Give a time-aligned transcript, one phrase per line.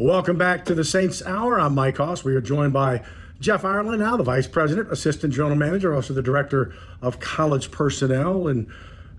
[0.00, 1.60] Welcome back to the Saints Hour.
[1.60, 2.24] I'm Mike Hoss.
[2.24, 3.02] We are joined by
[3.38, 8.48] Jeff Ireland, now the Vice President, Assistant General Manager, also the Director of College Personnel,
[8.48, 8.66] and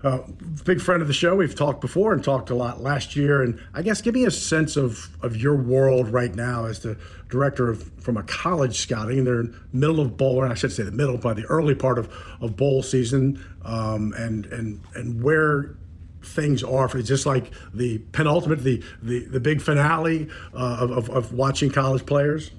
[0.02, 0.18] uh,
[0.64, 1.36] big friend of the show.
[1.36, 3.42] We've talked before and talked a lot last year.
[3.42, 6.98] And I guess give me a sense of, of your world right now as the
[7.30, 9.18] director of from a college scouting.
[9.18, 11.96] And They're in middle of bowl, I should say the middle, by the early part
[11.96, 15.76] of, of bowl season, um, and and and where
[16.22, 21.10] things are for just like the penultimate, the the, the big finale uh, of, of,
[21.10, 22.50] of watching college players?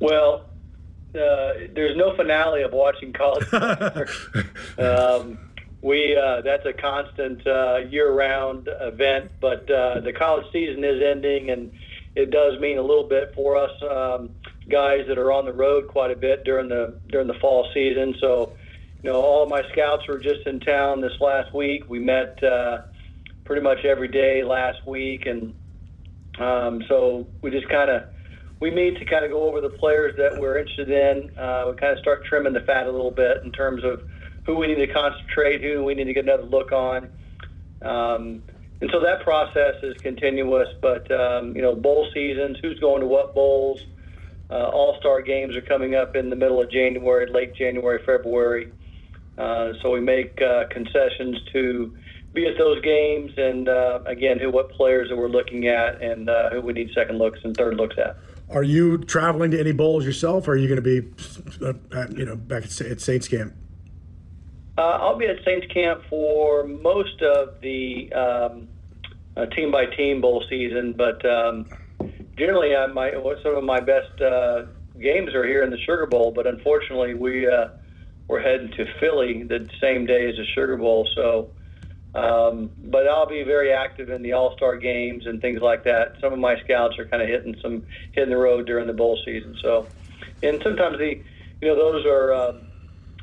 [0.00, 0.46] Well,
[1.14, 3.46] uh, there's no finale of watching college.
[4.78, 5.38] um,
[5.82, 11.50] we uh, that's a constant uh, year-round event, but uh, the college season is ending,
[11.50, 11.72] and
[12.14, 14.30] it does mean a little bit for us um,
[14.68, 18.14] guys that are on the road quite a bit during the during the fall season.
[18.20, 18.52] So
[19.06, 21.88] you know, all of my scouts were just in town this last week.
[21.88, 22.78] We met uh,
[23.44, 25.54] pretty much every day last week, and
[26.40, 28.02] um, so we just kind of
[28.58, 31.30] we meet to kind of go over the players that we're interested in.
[31.38, 34.00] Uh, we kind of start trimming the fat a little bit in terms of
[34.44, 37.04] who we need to concentrate, who we need to get another look on.
[37.82, 38.42] Um,
[38.80, 43.06] and so that process is continuous, but um, you know, bowl seasons, who's going to
[43.06, 43.78] what bowls?
[44.50, 48.72] Uh, All Star games are coming up in the middle of January, late January, February.
[49.38, 51.94] Uh, so we make uh, concessions to
[52.32, 56.28] be at those games, and uh, again, who what players that we're looking at, and
[56.28, 58.16] uh, who we need second looks and third looks at.
[58.50, 61.08] Are you traveling to any bowls yourself, or are you going to be,
[61.64, 63.54] uh, at, you know, back at, at Saints camp?
[64.78, 68.68] I'll be at Saints camp for most of the um,
[69.52, 71.66] team by team bowl season, but um,
[72.36, 74.16] generally, I, my some of my best
[75.00, 76.30] games are here in the Sugar Bowl.
[76.30, 77.46] But unfortunately, we
[78.28, 81.08] we're heading to Philly the same day as the Sugar Bowl.
[81.14, 81.50] So,
[82.14, 86.16] um, but I'll be very active in the All Star games and things like that.
[86.20, 89.18] Some of my scouts are kind of hitting some hitting the road during the bowl
[89.24, 89.56] season.
[89.62, 89.86] So,
[90.42, 91.22] and sometimes the
[91.60, 92.32] you know those are.
[92.32, 92.52] Uh,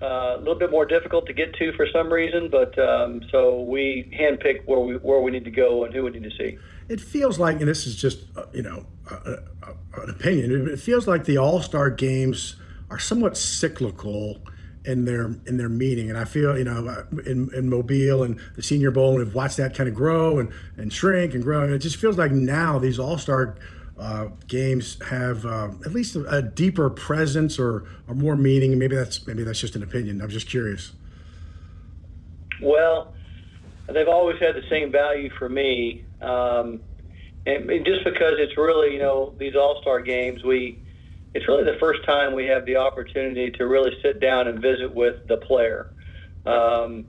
[0.01, 3.61] uh, a little bit more difficult to get to for some reason, but um, so
[3.61, 6.57] we handpick where we where we need to go and who we need to see.
[6.89, 8.85] It feels like, and this is just uh, you know
[9.25, 10.67] an opinion.
[10.67, 12.57] It feels like the All Star games
[12.89, 14.41] are somewhat cyclical
[14.85, 16.09] in their in their meeting.
[16.09, 19.57] And I feel, you know, in, in Mobile and the Senior Bowl, and have watched
[19.57, 21.63] that kind of grow and, and shrink and grow.
[21.63, 23.55] And it just feels like now these All Star
[23.97, 28.77] uh, games have uh, at least a, a, deeper presence or, or more meaning.
[28.77, 30.21] Maybe that's maybe that's just an opinion.
[30.21, 30.93] I'm just curious.
[32.61, 33.13] Well,
[33.87, 36.05] they've always had the same value for me.
[36.21, 36.81] Um,
[37.45, 40.79] and just because it's really, you know, these All Star games, we
[41.33, 44.93] it's really the first time we have the opportunity to really sit down and visit
[44.93, 45.91] with the player.
[46.45, 47.05] Um,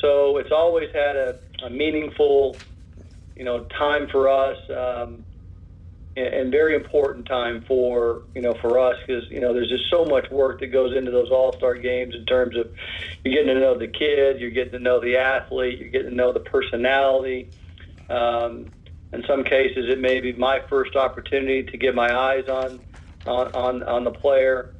[0.00, 2.56] so it's always had a, a, meaningful,
[3.36, 5.24] you know, time for us, um,
[6.16, 9.90] and, and, very important time for you know for us because you know there's just
[9.90, 12.70] so much work that goes into those All Star games in terms of
[13.24, 16.16] you're getting to know the kid, you're getting to know the athlete, you're getting to
[16.16, 17.50] know the personality.
[18.08, 18.66] Um,
[19.12, 22.80] in some cases, it may be my first opportunity to get my eyes on
[23.26, 24.74] on, on, on the player.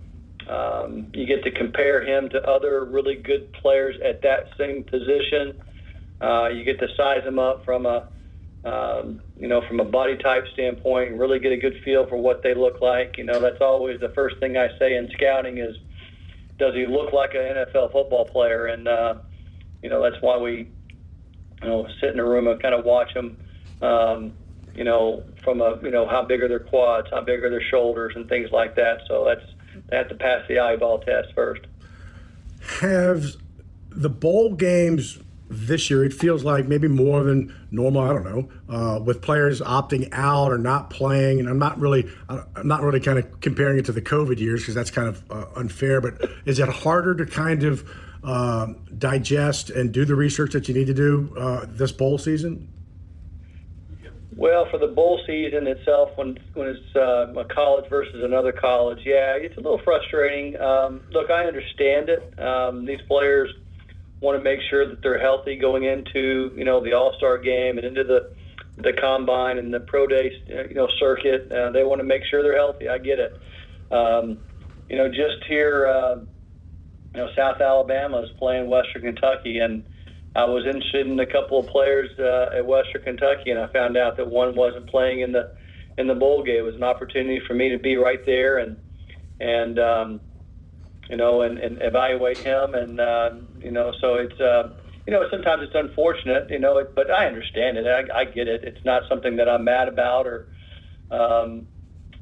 [0.48, 5.54] Um, you get to compare him to other really good players at that same position.
[6.20, 8.08] Uh, you get to size him up from a
[8.64, 12.16] um, you know from a body type standpoint, and really get a good feel for
[12.16, 13.16] what they look like.
[13.18, 15.76] You know that's always the first thing I say in scouting is,
[16.58, 18.66] does he look like an NFL football player?
[18.66, 19.14] And uh,
[19.82, 20.70] you know that's why we
[21.62, 23.36] you know sit in a room and kind of watch him.
[23.80, 24.34] Um,
[24.74, 27.62] you know, from a you know how big are their quads, how big are their
[27.62, 29.00] shoulders, and things like that.
[29.08, 29.44] So that's
[29.88, 31.62] they have to pass the eyeball test first.
[32.80, 33.36] Have
[33.90, 35.18] the bowl games
[35.52, 38.02] this year, it feels like maybe more than normal.
[38.02, 41.40] I don't know, uh, with players opting out or not playing.
[41.40, 44.62] And I'm not really, I'm not really kind of comparing it to the COVID years
[44.62, 46.00] because that's kind of uh, unfair.
[46.00, 47.88] But is it harder to kind of
[48.24, 52.68] uh, digest and do the research that you need to do uh, this bowl season?
[54.34, 59.00] Well, for the bowl season itself, when when it's uh, a college versus another college,
[59.04, 60.58] yeah, it's a little frustrating.
[60.60, 62.38] Um, look, I understand it.
[62.38, 63.50] Um, these players
[64.20, 67.76] want to make sure that they're healthy going into you know the All Star game
[67.76, 68.30] and into the
[68.78, 71.52] the combine and the pro day you know circuit.
[71.52, 72.88] Uh, they want to make sure they're healthy.
[72.88, 73.38] I get it.
[73.90, 74.38] Um,
[74.88, 76.16] you know, just here, uh,
[77.14, 79.84] you know, South Alabama is playing Western Kentucky, and
[80.34, 83.96] I was interested in a couple of players uh, at Western Kentucky, and I found
[83.96, 85.52] out that one wasn't playing in the
[85.98, 86.56] in the bowl game.
[86.56, 88.78] It was an opportunity for me to be right there and
[89.40, 90.20] and um,
[91.10, 93.30] you know and, and evaluate him, and uh,
[93.60, 94.70] you know, so it's uh,
[95.06, 97.86] you know sometimes it's unfortunate, you know, it, but I understand it.
[97.86, 98.64] I, I get it.
[98.64, 100.48] It's not something that I'm mad about or.
[101.10, 101.66] Um,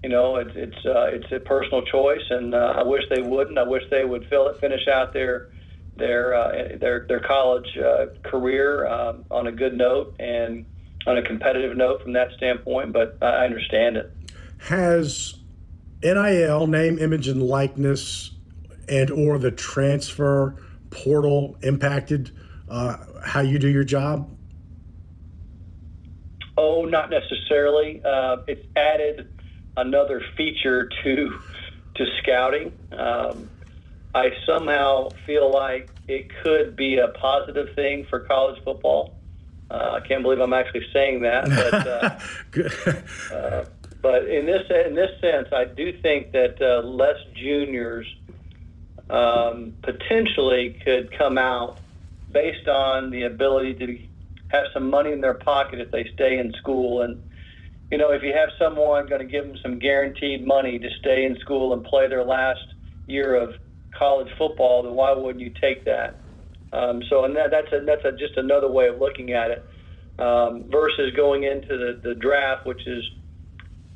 [0.03, 3.59] you know, it's it's uh, it's a personal choice, and uh, I wish they wouldn't.
[3.59, 5.49] I wish they would fill it, finish out their
[6.01, 10.67] their uh, their their college uh, career um, on a good note and
[11.07, 12.93] on a competitive note from that standpoint.
[12.93, 14.13] But I understand it.
[14.59, 15.35] Has
[16.03, 18.33] NIL name, image, and likeness,
[18.89, 20.57] and or the transfer
[20.91, 22.33] portal impacted
[22.69, 24.29] uh, how you do your job?
[26.57, 28.03] Oh, not necessarily.
[28.05, 29.29] Uh, it's added
[29.77, 31.39] another feature to
[31.97, 32.73] to scouting.
[32.93, 33.51] Um,
[34.15, 39.15] I somehow feel like it could be a positive thing for college football.
[39.71, 43.65] Uh, I can't believe I'm actually saying that, but uh, uh,
[44.03, 48.07] but in this in this sense, I do think that uh, less juniors
[49.09, 51.79] um, potentially could come out
[52.33, 53.99] based on the ability to
[54.49, 57.23] have some money in their pocket if they stay in school and
[57.91, 61.25] you know, if you have someone going to give them some guaranteed money to stay
[61.25, 62.65] in school and play their last
[63.07, 63.55] year of
[63.97, 66.19] college football, then why wouldn't you take that?
[66.73, 69.65] Um, so, and that, that's a, that's a, just another way of looking at it
[70.19, 73.05] um, versus going into the, the draft, which is,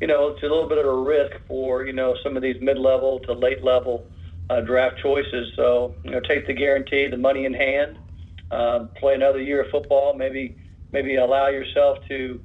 [0.00, 2.56] you know, it's a little bit of a risk for you know some of these
[2.60, 4.04] mid-level to late-level
[4.50, 5.52] uh, draft choices.
[5.56, 7.98] So, you know, take the guarantee, the money in hand,
[8.50, 10.56] uh, play another year of football, maybe
[10.92, 12.40] maybe allow yourself to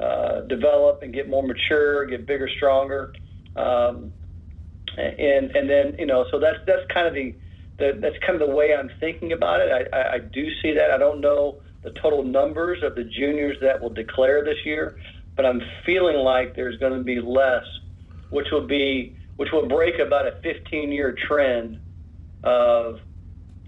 [0.00, 3.12] uh, develop and get more mature, get bigger, stronger.
[3.56, 4.12] Um,
[4.98, 7.34] and and then you know, so that's that's kind of the,
[7.78, 9.88] the that's kind of the way I'm thinking about it.
[9.92, 10.90] I, I, I do see that.
[10.90, 14.98] I don't know the total numbers of the juniors that will declare this year,
[15.36, 17.64] but I'm feeling like there's going to be less,
[18.30, 21.80] which will be which will break about a 15-year trend
[22.42, 23.00] of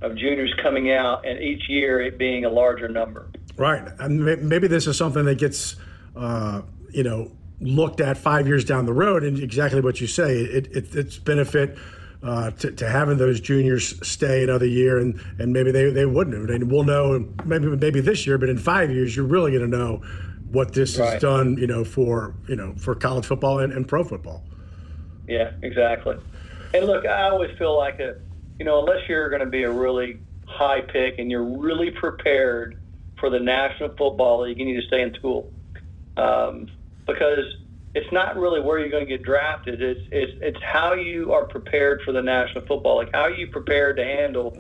[0.02, 3.31] of juniors coming out, and each year it being a larger number.
[3.56, 5.76] Right, and maybe this is something that gets,
[6.14, 10.38] uh, you know, looked at five years down the road, and exactly what you say,
[10.38, 11.76] it, it it's benefit.
[12.23, 16.35] Uh, to, to, having those juniors stay another year, and, and maybe they, they wouldn't
[16.35, 16.49] have.
[16.49, 19.76] And we'll know maybe maybe this year, but in five years, you're really going to
[19.76, 20.03] know
[20.50, 21.12] what this right.
[21.12, 24.43] has done, you know, for you know for college football and, and pro football.
[25.29, 26.17] Yeah, exactly.
[26.75, 28.17] And look, I always feel like a,
[28.59, 32.79] you know, unless you're going to be a really high pick and you're really prepared
[33.19, 35.52] for the National Football League, you need to stay in school.
[36.17, 36.69] Um,
[37.06, 37.44] because
[37.94, 39.81] it's not really where you're going to get drafted.
[39.81, 43.11] It's it's it's how you are prepared for the National Football League.
[43.12, 44.57] How are you prepared to handle,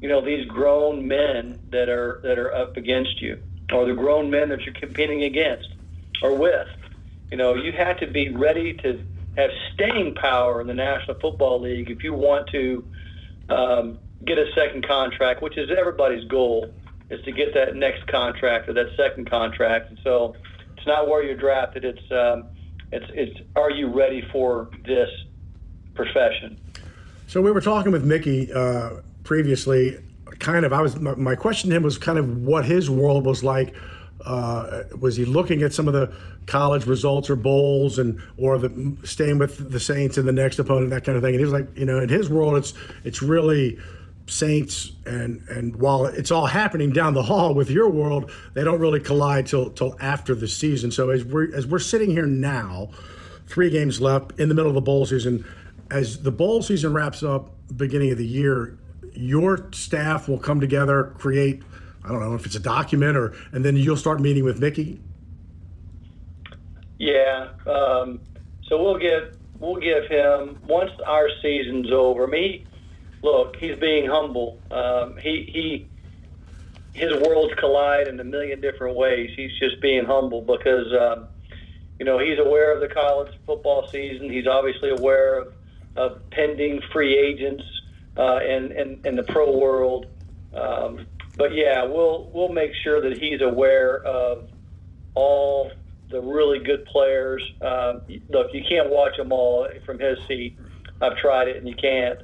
[0.00, 3.40] you know, these grown men that are that are up against you,
[3.72, 5.68] or the grown men that you're competing against
[6.22, 6.68] or with.
[7.30, 9.02] You know, you have to be ready to
[9.36, 12.84] have staying power in the National Football League if you want to
[13.48, 16.72] um, get a second contract, which is everybody's goal,
[17.10, 19.90] is to get that next contract or that second contract.
[19.90, 20.34] And so
[20.88, 21.84] not where you're drafted.
[21.84, 22.48] It's um,
[22.90, 25.08] it's it's are you ready for this
[25.94, 26.58] profession?
[27.28, 29.98] So we were talking with Mickey uh, previously.
[30.40, 33.26] Kind of, I was my, my, question to him was kind of what his world
[33.26, 33.74] was like.
[34.24, 36.12] Uh, was he looking at some of the
[36.46, 40.90] college results or bowls and or the staying with the Saints and the next opponent,
[40.90, 41.34] that kind of thing?
[41.34, 43.78] And he was like, you know, in his world, it's it's really
[44.30, 48.78] Saints and and while it's all happening down the hall with your world, they don't
[48.78, 50.90] really collide till till after the season.
[50.90, 52.90] So as we're as we're sitting here now,
[53.46, 55.44] three games left in the middle of the bowl season.
[55.90, 58.78] As the bowl season wraps up, beginning of the year,
[59.14, 61.62] your staff will come together, create
[62.04, 65.00] I don't know if it's a document or and then you'll start meeting with Mickey.
[66.98, 68.20] Yeah, um,
[68.64, 72.26] so we'll give we'll give him once our season's over.
[72.26, 72.66] Me
[73.22, 74.60] look, he's being humble.
[74.70, 75.88] Um, he he
[76.98, 79.30] his worlds collide in a million different ways.
[79.36, 81.28] He's just being humble because, um,
[81.98, 84.30] you know, he's aware of the college football season.
[84.30, 85.52] He's obviously aware of,
[85.96, 87.62] of pending free agents
[88.16, 90.06] uh, in, in, in the pro world.
[90.54, 91.06] Um,
[91.36, 94.48] but yeah, we'll we'll make sure that he's aware of
[95.14, 95.70] all
[96.10, 97.42] the really good players.
[97.60, 100.58] Um, look, you can't watch them all from his seat.
[101.00, 102.18] I've tried it, and you can't.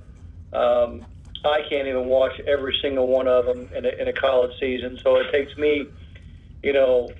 [0.55, 1.07] Um,
[1.45, 4.99] I can't even watch every single one of them in a, in a college season.
[5.03, 5.87] So it takes me,
[6.63, 7.11] you know,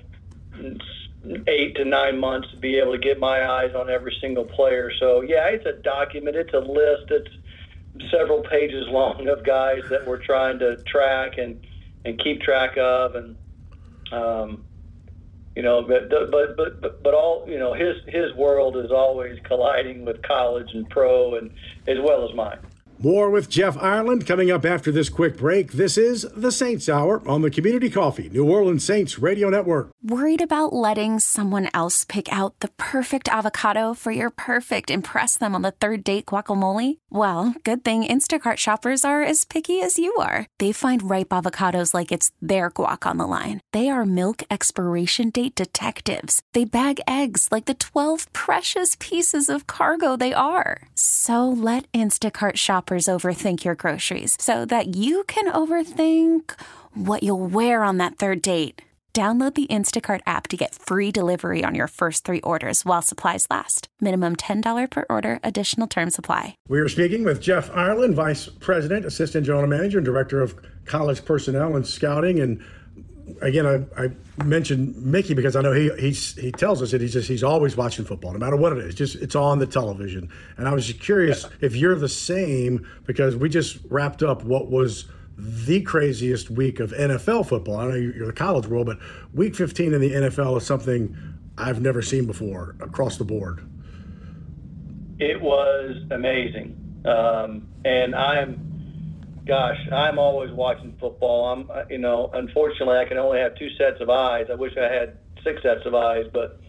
[1.47, 4.91] eight to nine months to be able to get my eyes on every single player.
[4.99, 10.05] So yeah, it's a document, it's a list, it's several pages long of guys that
[10.05, 11.59] we're trying to track and
[12.03, 13.35] and keep track of, and
[14.11, 14.63] um,
[15.55, 19.39] you know, but but but but but all you know, his his world is always
[19.47, 21.49] colliding with college and pro, and
[21.87, 22.59] as well as mine.
[22.97, 25.73] More with Jeff Ireland coming up after this quick break.
[25.73, 29.89] This is the Saints Hour on the Community Coffee New Orleans Saints Radio Network.
[30.01, 35.55] Worried about letting someone else pick out the perfect avocado for your perfect impress them
[35.55, 36.99] on the third date guacamole?
[37.09, 40.47] Well, good thing Instacart shoppers are as picky as you are.
[40.59, 43.59] They find ripe avocados like it's their guac on the line.
[43.73, 46.41] They are milk expiration date detectives.
[46.53, 50.87] They bag eggs like the 12 precious pieces of cargo they are.
[50.95, 56.51] So let Instacart shoppers shoppers overthink your groceries so that you can overthink
[56.93, 58.81] what you'll wear on that third date.
[59.13, 63.47] Download the Instacart app to get free delivery on your first three orders while supplies
[63.49, 63.87] last.
[64.01, 66.57] Minimum $10 per order, additional term supply.
[66.67, 71.23] We are speaking with Jeff Ireland, Vice President, Assistant General Manager, and Director of College
[71.23, 72.41] Personnel and Scouting.
[72.41, 72.61] And
[73.41, 74.09] again, I, I,
[74.43, 77.77] mentioned Mickey because I know he he's, he tells us that he's just he's always
[77.77, 78.95] watching football, no matter what it is.
[78.95, 80.29] Just it's on the television.
[80.57, 81.49] And I was just curious yeah.
[81.61, 85.05] if you're the same because we just wrapped up what was
[85.37, 87.77] the craziest week of NFL football.
[87.77, 88.99] I know you're the college world, but
[89.33, 91.15] Week 15 in the NFL is something
[91.57, 93.61] I've never seen before across the board.
[95.19, 98.74] It was amazing, um, and I'm
[99.45, 101.47] gosh, I'm always watching football.
[101.51, 104.47] I'm, uh, you know, unfortunately, I can only have two sets of eyes.
[104.51, 106.59] I wish I had six sets of eyes, but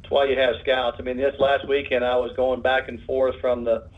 [0.00, 0.96] it's why you have scouts.
[0.98, 3.88] I mean, this last weekend, I was going back and forth from the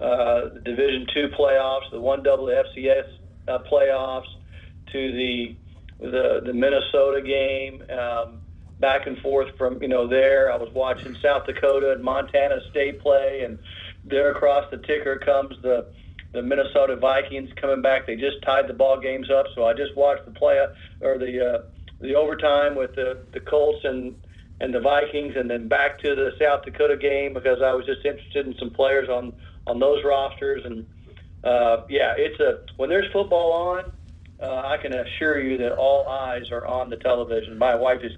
[0.00, 3.08] uh, Division Two playoffs, the one double FCS
[3.48, 4.28] uh, playoffs,
[4.92, 5.56] to the
[6.00, 7.82] the the Minnesota game.
[7.90, 8.40] Um,
[8.80, 10.52] back and forth from you know there.
[10.52, 13.58] I was watching South Dakota and Montana State play, and
[14.04, 15.86] there across the ticker comes the
[16.32, 18.06] the Minnesota Vikings coming back.
[18.06, 20.58] They just tied the ball games up, so I just watched the play
[21.00, 21.58] or the uh,
[22.00, 24.14] the overtime with the the Colts and
[24.60, 28.04] and the Vikings, and then back to the South Dakota game because I was just
[28.04, 29.32] interested in some players on
[29.66, 30.62] on those rosters.
[30.64, 30.86] And
[31.44, 33.84] uh, yeah, it's a when there's football on,
[34.42, 37.56] uh, I can assure you that all eyes are on the television.
[37.58, 38.12] My wife is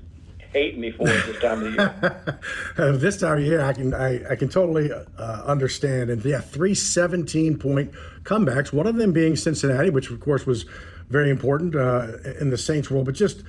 [0.52, 2.40] hating me for it this time of year.
[2.96, 6.10] this time of year, I can I, I can totally uh, understand.
[6.10, 7.92] And yeah, three 17 point
[8.24, 8.72] comebacks.
[8.72, 10.64] One of them being Cincinnati, which of course was
[11.08, 13.42] very important uh, in the Saints world, but just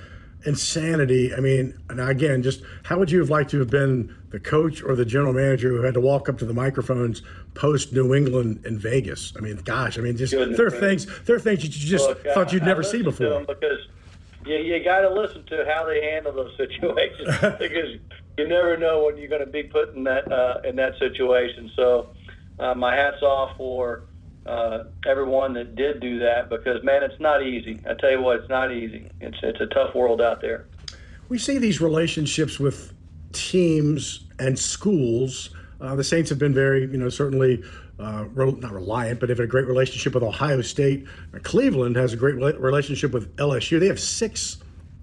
[0.44, 1.32] insanity.
[1.34, 4.82] I mean, and again, just how would you have liked to have been the coach
[4.82, 7.22] or the general manager who had to walk up to the microphones
[7.54, 9.32] post New England in Vegas?
[9.36, 12.08] I mean, gosh, I mean, just Goodness there are things there are things you just
[12.08, 13.44] Look, thought you'd I, never I see before.
[13.46, 13.86] because
[14.46, 17.96] you, you got to listen to how they handle those situations because
[18.38, 21.70] you never know when you're going to be put in that uh, in that situation.
[21.76, 22.08] So,
[22.58, 24.04] uh, my hats off for
[24.46, 27.80] uh, everyone that did do that because man, it's not easy.
[27.88, 29.10] I tell you what, it's not easy.
[29.20, 30.66] It's it's a tough world out there.
[31.28, 32.92] We see these relationships with
[33.32, 35.50] teams and schools.
[35.80, 37.62] Uh, the Saints have been very, you know, certainly
[37.98, 41.06] uh, not reliant, but they have a great relationship with Ohio State.
[41.42, 43.78] Cleveland has a great relationship with LSU.
[43.78, 44.58] They have six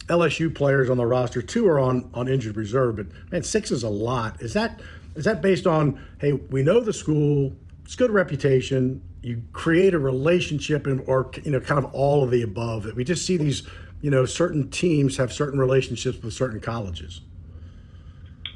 [0.07, 1.41] LSU players on the roster.
[1.41, 4.41] Two are on on injured reserve, but man, six is a lot.
[4.41, 4.81] Is that
[5.15, 7.53] is that based on hey, we know the school,
[7.85, 9.01] it's good reputation.
[9.21, 12.85] You create a relationship, and or you know, kind of all of the above.
[12.95, 13.67] We just see these,
[14.01, 17.21] you know, certain teams have certain relationships with certain colleges.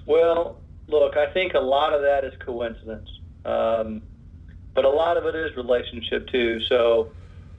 [0.05, 3.09] Well, look, I think a lot of that is coincidence.
[3.45, 4.01] Um,
[4.73, 6.59] but a lot of it is relationship too.
[6.61, 7.11] So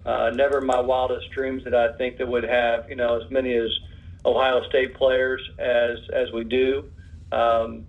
[0.05, 3.55] uh, never my wildest dreams that I think that would have you know as many
[3.55, 3.71] as
[4.25, 6.85] Ohio State players as as we do.
[7.33, 7.87] Um,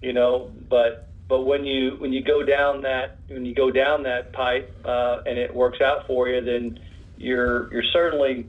[0.00, 4.04] you know, but but when you when you go down that when you go down
[4.04, 6.78] that pipe uh, and it works out for you, then
[7.16, 8.46] you're you're certainly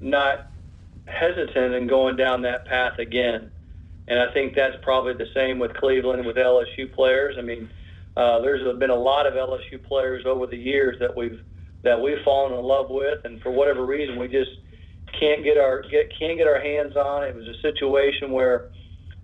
[0.00, 0.50] not
[1.06, 3.50] hesitant in going down that path again.
[4.06, 7.36] And I think that's probably the same with Cleveland with LSU players.
[7.38, 7.68] I mean,
[8.18, 11.40] uh, there's been a lot of LSU players over the years that we've
[11.84, 14.50] that we've fallen in love with, and for whatever reason, we just
[15.20, 17.22] can't get our get can't get our hands on.
[17.22, 18.70] It was a situation where,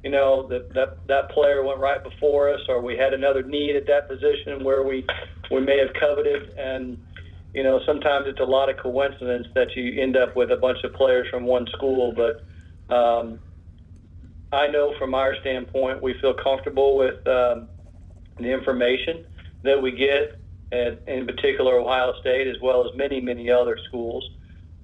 [0.04, 3.74] you know, that that that player went right before us, or we had another need
[3.74, 5.04] at that position where we
[5.50, 6.96] we may have coveted, and
[7.52, 10.78] you know, sometimes it's a lot of coincidence that you end up with a bunch
[10.84, 12.46] of players from one school, but.
[12.94, 13.40] Um,
[14.52, 17.68] I know from our standpoint, we feel comfortable with um,
[18.38, 19.26] the information
[19.62, 20.38] that we get,
[20.73, 24.29] at, in particular Ohio State, as well as many, many other schools,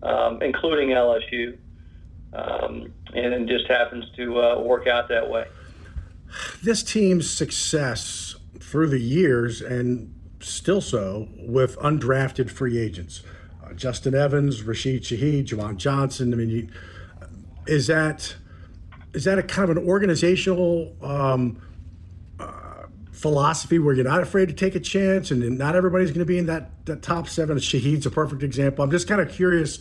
[0.03, 1.59] um, including LSU.
[2.33, 5.47] Um, and it just happens to uh, work out that way.
[6.63, 13.23] This team's success through the years, and still so, with undrafted free agents.
[13.65, 16.33] Uh, Justin Evans, Rashid Shaheed, Juwan Johnson.
[16.33, 16.69] I mean, you,
[17.67, 18.37] is that
[19.13, 21.61] is that a kind of an organizational um,
[23.21, 26.39] philosophy where you're not afraid to take a chance and not everybody's going to be
[26.39, 27.59] in that, that top seven?
[27.59, 28.83] Shaheed's a perfect example.
[28.83, 29.79] I'm just kind of curious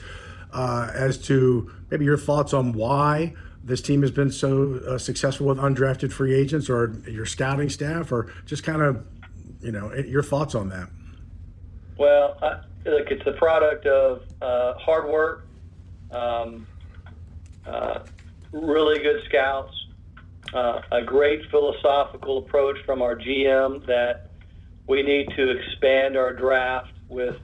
[0.52, 5.48] uh, as to maybe your thoughts on why this team has been so uh, successful
[5.48, 9.06] with undrafted free agents or your scouting staff or just kind of,
[9.62, 10.90] you know, your thoughts on that.
[11.98, 15.46] Well, I, look, it's the product of uh, hard work,
[16.12, 16.66] um,
[17.66, 18.00] uh,
[18.52, 19.86] really good scouts,
[20.54, 24.32] uh, a great philosophical approach from our GM that
[24.88, 27.36] we need to expand our draft with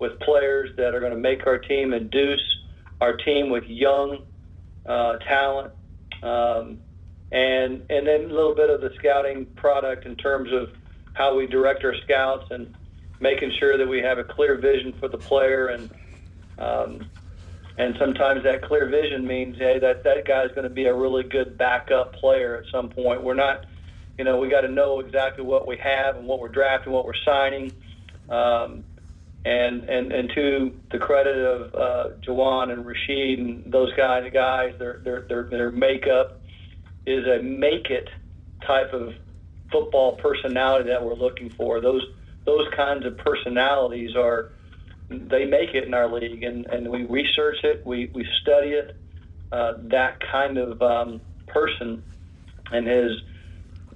[0.00, 2.42] with players that are going to make our team induce
[3.00, 4.18] our team with young
[4.86, 5.72] uh, talent,
[6.22, 6.78] um,
[7.32, 10.68] and and then a little bit of the scouting product in terms of
[11.12, 12.74] how we direct our scouts and
[13.20, 15.90] making sure that we have a clear vision for the player and
[16.58, 17.08] um,
[17.76, 21.24] and sometimes that clear vision means, hey, that that guy's going to be a really
[21.24, 23.22] good backup player at some point.
[23.22, 23.66] We're not,
[24.16, 27.04] you know, we got to know exactly what we have and what we're drafting, what
[27.04, 27.72] we're signing.
[28.28, 28.84] Um,
[29.44, 34.74] and, and and to the credit of uh, Juwan and Rashid and those guys, guys,
[34.78, 36.40] their their their their makeup
[37.06, 38.08] is a make it
[38.66, 39.14] type of
[39.70, 41.80] football personality that we're looking for.
[41.80, 42.06] Those
[42.46, 44.50] those kinds of personalities are
[45.08, 48.96] they make it in our league, and, and we research it, we, we study it.
[49.52, 52.02] Uh, that kind of um, person
[52.72, 53.12] and his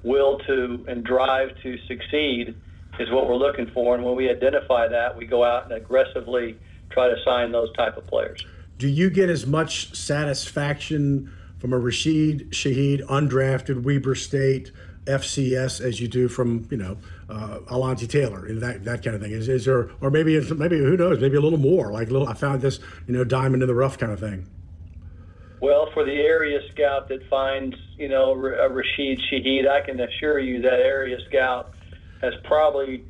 [0.03, 2.55] will to and drive to succeed
[2.99, 3.94] is what we're looking for.
[3.94, 6.57] And when we identify that, we go out and aggressively
[6.90, 8.44] try to sign those type of players.
[8.79, 14.71] Do you get as much satisfaction from a Rashid Shaheed undrafted Weber State
[15.09, 16.97] FCS as you do from you know
[17.29, 19.33] uh, Taylor and that that kind of thing?
[19.33, 22.35] Is, is there or maybe maybe who knows maybe a little more like little I
[22.35, 24.47] found this you know diamond in the rough kind of thing.
[25.61, 30.38] Well, for the area scout that finds you know a Rashid Shaheed, I can assure
[30.38, 31.75] you that area scout
[32.21, 33.05] has probably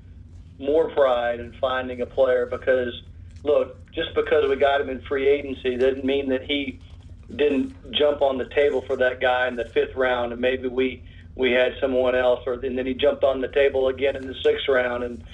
[0.59, 3.03] more pride in finding a player because
[3.45, 6.81] look, just because we got him in free agency doesn't mean that he
[7.37, 11.03] didn't jump on the table for that guy in the fifth round and maybe we
[11.39, 14.35] we had someone else, or and then he jumped on the table again in the
[14.43, 15.25] sixth round, and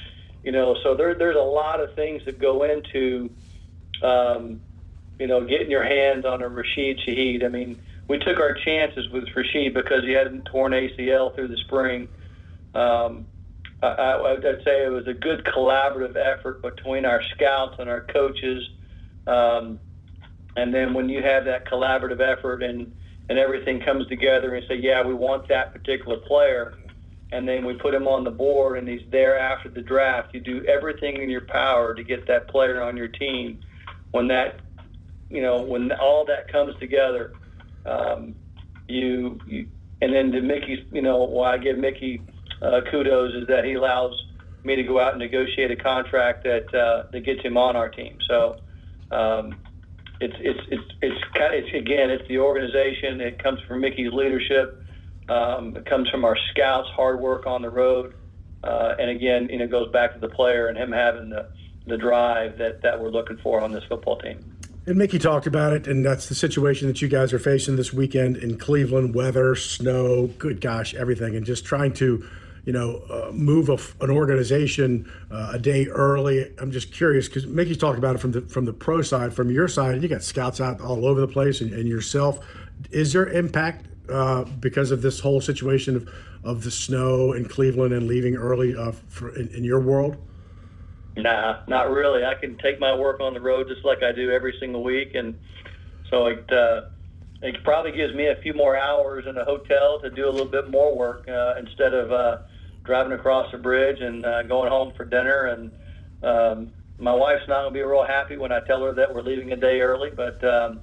[0.44, 3.30] you know, so there there's a lot of things that go into,
[4.02, 4.60] um,
[5.18, 7.42] you know, getting your hands on a Rashid Shaheed.
[7.42, 11.56] I mean, we took our chances with Rashid because he hadn't torn ACL through the
[11.56, 12.08] spring.
[12.74, 13.26] Um,
[13.82, 18.68] I, would say it was a good collaborative effort between our scouts and our coaches.
[19.26, 19.78] Um,
[20.56, 22.94] and then when you have that collaborative effort and
[23.28, 26.74] and everything comes together and say, yeah, we want that particular player,
[27.32, 30.34] and then we put him on the board and he's there after the draft.
[30.34, 33.60] You do everything in your power to get that player on your team.
[34.12, 34.60] When that,
[35.30, 37.32] you know, when all that comes together,
[37.86, 38.34] um,
[38.86, 39.66] you, you,
[40.00, 42.22] and then to Mickey's, you know, why I give Mickey
[42.62, 44.12] uh, kudos is that he allows
[44.62, 47.88] me to go out and negotiate a contract that uh, that gets him on our
[47.88, 48.18] team.
[48.28, 48.56] So.
[49.10, 49.56] Um,
[50.24, 53.20] it's it's it's it's, kind of, it's again it's the organization.
[53.20, 54.82] It comes from Mickey's leadership.
[55.28, 58.14] Um, it comes from our scouts' hard work on the road,
[58.62, 61.48] uh, and again, you know, goes back to the player and him having the
[61.86, 64.38] the drive that that we're looking for on this football team.
[64.86, 67.92] And Mickey talked about it, and that's the situation that you guys are facing this
[67.92, 72.28] weekend in Cleveland: weather, snow, good gosh, everything, and just trying to
[72.64, 76.50] you know, uh, move a, an organization uh, a day early.
[76.58, 79.50] I'm just curious because Mickey's talked about it from the from the pro side, from
[79.50, 80.02] your side.
[80.02, 82.40] You got scouts out all over the place, and, and yourself.
[82.90, 86.08] Is there impact uh, because of this whole situation of,
[86.42, 90.16] of the snow in Cleveland and leaving early uh, for, in, in your world?
[91.16, 92.24] Nah, not really.
[92.24, 95.14] I can take my work on the road just like I do every single week,
[95.14, 95.38] and
[96.10, 96.82] so it uh,
[97.42, 100.46] it probably gives me a few more hours in a hotel to do a little
[100.46, 102.38] bit more work uh, instead of uh,
[102.84, 105.72] driving across the bridge and uh, going home for dinner and
[106.22, 109.52] um, my wife's not to be real happy when I tell her that we're leaving
[109.52, 110.80] a day early, but um,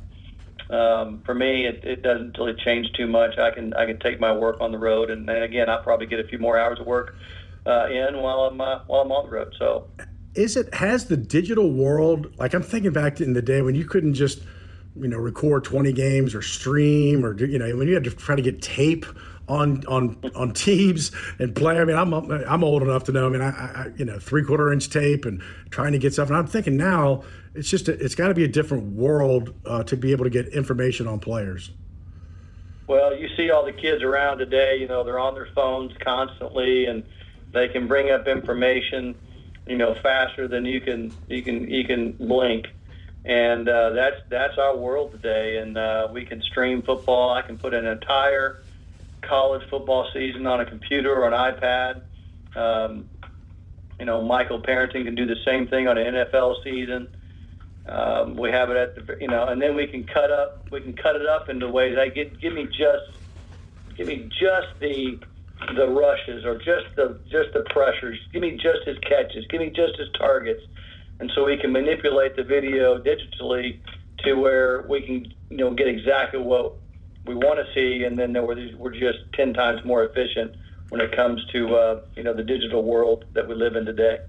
[0.69, 3.37] um, for me, it, it doesn't really change too much.
[3.37, 6.07] I can I can take my work on the road, and, and again, I'll probably
[6.07, 7.15] get a few more hours of work
[7.65, 9.55] uh, in while I'm uh, while I'm on the road.
[9.57, 9.87] So,
[10.35, 13.85] is it has the digital world like I'm thinking back in the day when you
[13.85, 14.43] couldn't just
[14.95, 18.35] you know record 20 games or stream or you know when you had to try
[18.35, 19.05] to get tape
[19.47, 21.79] on on on teams and play.
[21.79, 23.27] I mean, I'm I'm old enough to know.
[23.27, 26.29] I mean, I, I you know three quarter inch tape and trying to get stuff.
[26.29, 27.23] And I'm thinking now
[27.53, 30.29] it's just a, it's got to be a different world uh, to be able to
[30.29, 31.71] get information on players.
[32.87, 34.77] Well, you see all the kids around today.
[34.77, 37.03] You know, they're on their phones constantly, and
[37.53, 39.15] they can bring up information,
[39.67, 42.67] you know, faster than you can you can you can blink.
[43.23, 45.57] And uh, that's that's our world today.
[45.57, 47.31] And uh, we can stream football.
[47.31, 48.63] I can put an entire
[49.21, 52.01] college football season on a computer or an iPad.
[52.55, 53.09] Um,
[53.99, 57.07] you know, Michael Parenton can do the same thing on an NFL season.
[57.87, 60.81] Um, we have it at the, you know, and then we can cut up, we
[60.81, 61.97] can cut it up into ways.
[61.99, 63.11] I get, give me just,
[63.95, 65.19] give me just the,
[65.75, 68.19] the rushes or just the, just the pressures.
[68.33, 69.45] Give me just his catches.
[69.47, 70.61] Give me just his targets,
[71.19, 73.79] and so we can manipulate the video digitally
[74.19, 76.73] to where we can, you know, get exactly what
[77.25, 80.55] we want to see, and then we're, we're just 10 times more efficient
[80.89, 84.19] when it comes to uh, you know the digital world that we live in today.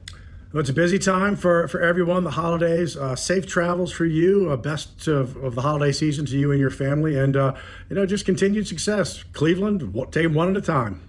[0.52, 2.94] Well, it's a busy time for, for everyone, the holidays.
[2.94, 4.50] Uh, safe travels for you.
[4.50, 7.18] Uh, best of, of, the holiday season to you and your family.
[7.18, 7.54] And, uh,
[7.88, 9.22] you know, just continued success.
[9.32, 11.00] Cleveland, take them one at a time.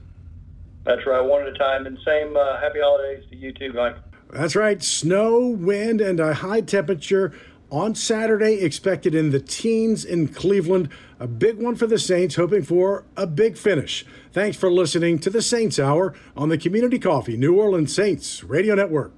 [0.85, 1.85] That's right, one at a time.
[1.85, 3.97] And same uh, happy holidays to you too, Mike.
[4.31, 4.81] That's right.
[4.81, 7.33] Snow, wind, and a high temperature
[7.73, 10.89] on Saturday, expected in the teens in Cleveland.
[11.19, 14.05] A big one for the Saints, hoping for a big finish.
[14.31, 18.75] Thanks for listening to the Saints Hour on the Community Coffee New Orleans Saints Radio
[18.75, 19.11] Network.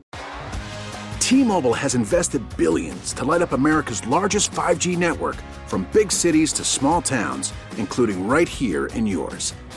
[1.20, 5.36] T Mobile has invested billions to light up America's largest 5G network
[5.68, 9.54] from big cities to small towns, including right here in yours.